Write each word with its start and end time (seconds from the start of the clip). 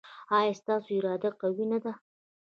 ایا 0.37 0.53
ستاسو 0.61 0.89
اراده 0.97 1.29
قوي 1.41 1.65
نه 1.71 1.79
ده؟ 1.83 1.91